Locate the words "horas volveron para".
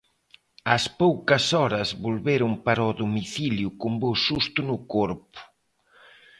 1.57-2.89